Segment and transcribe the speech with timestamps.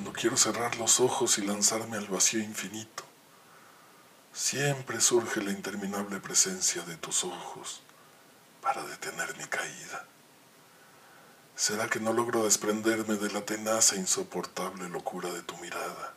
[0.00, 3.04] Cuando quiero cerrar los ojos y lanzarme al vacío infinito,
[4.32, 7.82] siempre surge la interminable presencia de tus ojos
[8.62, 10.06] para detener mi caída.
[11.54, 16.14] ¿Será que no logro desprenderme de la tenaz e insoportable locura de tu mirada,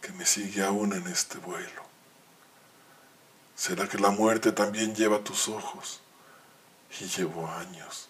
[0.00, 1.82] que me sigue aún en este vuelo?
[3.54, 6.00] ¿Será que la muerte también lleva tus ojos
[6.98, 8.08] y llevo años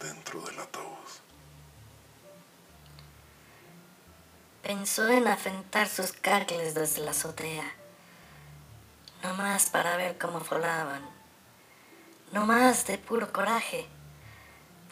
[0.00, 0.94] dentro del ataúd?
[4.64, 7.70] Pensó en afentar sus cárceles desde la azotea,
[9.22, 11.02] no más para ver cómo volaban,
[12.32, 13.86] no más de puro coraje,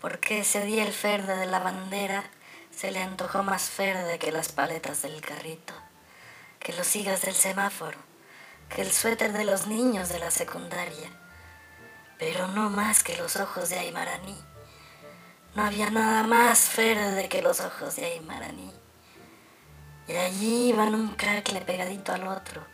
[0.02, 2.22] porque ese día el verde de la bandera
[2.70, 5.72] se le antojó más verde que las paletas del carrito,
[6.58, 7.96] que los higas del semáforo,
[8.68, 11.08] que el suéter de los niños de la secundaria,
[12.18, 14.38] pero no más que los ojos de Aymaraní.
[15.54, 18.81] No había nada más verde que los ojos de Aymaraní.
[20.08, 22.67] Y allí iban un cacle pegadito al otro,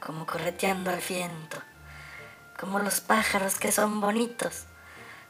[0.00, 1.62] como correteando al viento,
[2.58, 4.64] como los pájaros que son bonitos,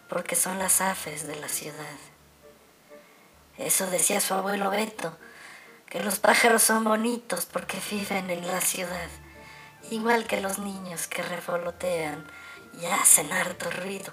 [0.09, 1.99] porque son las aves de la ciudad.
[3.59, 5.17] Eso decía su abuelo Beto,
[5.87, 9.09] que los pájaros son bonitos porque viven en la ciudad,
[9.91, 12.25] igual que los niños que revolotean
[12.81, 14.13] y hacen harto ruido,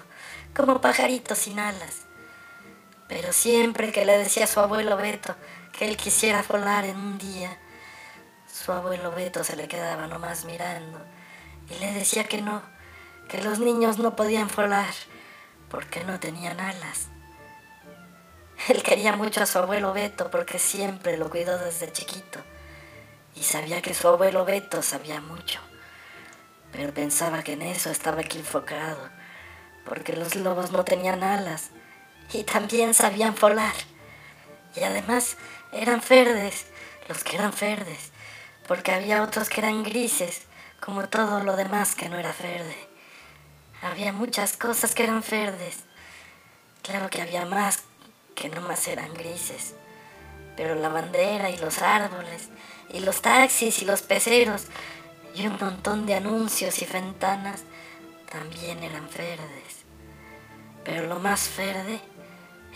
[0.54, 2.05] como pajaritos sin alas.
[3.08, 5.34] Pero siempre que le decía a su abuelo Beto,
[5.72, 7.56] que él quisiera volar en un día.
[8.52, 11.00] Su abuelo Beto se le quedaba nomás mirando
[11.70, 12.62] y le decía que no,
[13.28, 14.92] que los niños no podían volar
[15.68, 17.08] porque no tenían alas.
[18.68, 22.40] Él quería mucho a su abuelo Beto porque siempre lo cuidó desde chiquito
[23.34, 25.60] y sabía que su abuelo Beto sabía mucho,
[26.72, 29.10] pero pensaba que en eso estaba equivocado
[29.84, 31.70] porque los lobos no tenían alas
[32.32, 33.74] y también sabían volar
[34.76, 35.36] y además
[35.72, 36.66] eran verdes,
[37.08, 38.10] los que eran verdes,
[38.68, 40.42] porque había otros que eran grises,
[40.80, 42.76] como todo lo demás que no era verde.
[43.82, 45.84] Había muchas cosas que eran verdes.
[46.82, 47.84] Claro que había más
[48.34, 49.74] que no más eran grises.
[50.56, 52.48] Pero la bandera y los árboles,
[52.90, 54.66] y los taxis y los peceros,
[55.34, 57.64] y un montón de anuncios y ventanas
[58.30, 59.84] también eran verdes.
[60.84, 62.00] Pero lo más verde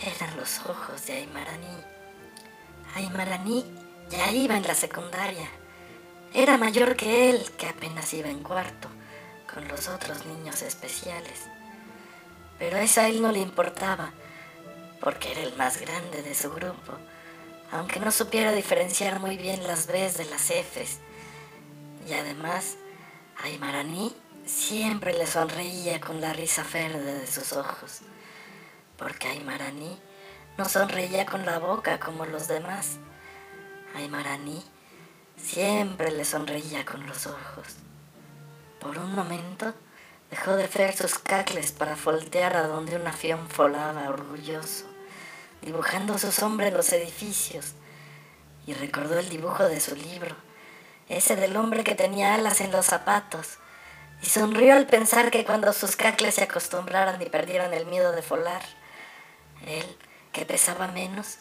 [0.03, 1.77] eran los ojos de Aymaraní.
[2.95, 3.65] Aymaraní
[4.09, 5.49] ya iba en la secundaria.
[6.33, 8.89] Era mayor que él, que apenas iba en cuarto,
[9.53, 11.41] con los otros niños especiales.
[12.57, 14.13] Pero eso a él no le importaba,
[14.99, 16.93] porque era el más grande de su grupo,
[17.71, 20.99] aunque no supiera diferenciar muy bien las B's de las F's.
[22.07, 22.75] Y además,
[23.43, 28.01] Aymaraní siempre le sonreía con la risa verde de sus ojos,
[29.01, 29.99] porque Aymaraní
[30.59, 32.99] no sonreía con la boca como los demás.
[33.95, 34.63] Aymaraní
[35.35, 37.77] siempre le sonreía con los ojos.
[38.79, 39.73] Por un momento
[40.29, 44.85] dejó de hacer sus cacles para voltear a donde un avión volaba orgulloso,
[45.63, 47.73] dibujando su sombra en los edificios,
[48.67, 50.35] y recordó el dibujo de su libro,
[51.09, 53.57] ese del hombre que tenía alas en los zapatos,
[54.21, 58.21] y sonrió al pensar que cuando sus cacles se acostumbraran y perdieran el miedo de
[58.21, 58.61] volar,
[59.67, 59.97] él
[60.31, 61.39] que pesaba menos,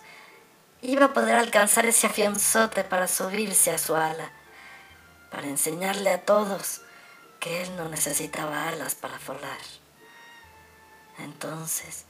[0.83, 4.33] iba a poder alcanzar ese afianzote para subirse a su ala,
[5.31, 6.83] para enseñarle a todos
[7.39, 9.59] que él no necesitaba alas para volar.
[11.19, 12.05] Entonces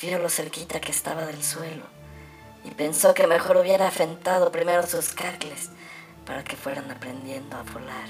[0.00, 1.84] vio lo cerquita que estaba del suelo
[2.64, 5.70] y pensó que mejor hubiera afentado primero sus cacles
[6.24, 8.08] para que fueran aprendiendo a volar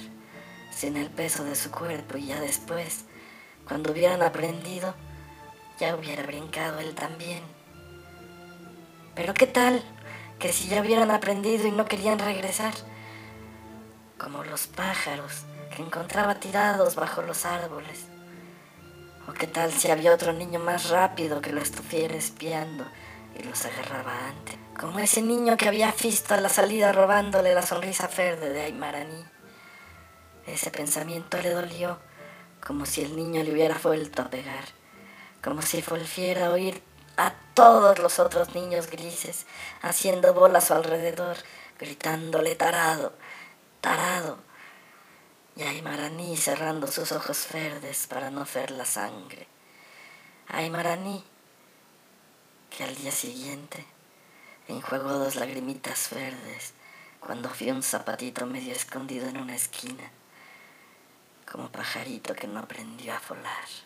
[0.76, 3.04] sin el peso de su cuerpo y ya después,
[3.66, 4.94] cuando hubieran aprendido,
[5.78, 7.42] ya hubiera brincado él también
[9.16, 9.82] pero ¿qué tal
[10.38, 12.74] que si ya hubieran aprendido y no querían regresar?
[14.18, 18.04] Como los pájaros que encontraba tirados bajo los árboles.
[19.26, 22.86] ¿O qué tal si había otro niño más rápido que lo estuviera espiando
[23.34, 24.56] y los agarraba antes?
[24.78, 29.24] Como ese niño que había visto a la salida robándole la sonrisa verde de Aymaraní.
[30.46, 31.98] Ese pensamiento le dolió,
[32.64, 34.64] como si el niño le hubiera vuelto a pegar,
[35.46, 36.82] como si volviera a oír
[37.16, 39.46] a todos los otros niños grises,
[39.80, 41.36] haciendo bola a su alrededor,
[41.78, 43.12] gritándole tarado,
[43.80, 44.38] tarado.
[45.54, 49.46] Y Aymaraní cerrando sus ojos verdes para no ver la sangre.
[50.48, 51.22] Aymaraní,
[52.68, 53.86] que al día siguiente
[54.66, 56.74] enjuagó dos lagrimitas verdes
[57.20, 60.10] cuando vio un zapatito medio escondido en una esquina,
[61.48, 63.85] como pajarito que no aprendió a volar.